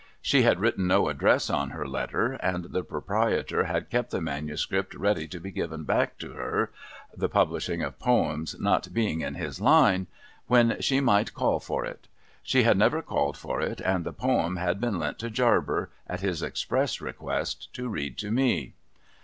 [0.19, 4.95] She had written no address on her letter; and the l)roprietor had kept the manuscript
[4.95, 6.71] ready to be given back to her
[7.15, 10.07] (the publishing of poems not being in his line)
[10.47, 12.07] when she might call for it.
[12.41, 16.21] She had never called for it; and the poem had been lent to Jarber, at
[16.21, 18.73] his express request, to read to me.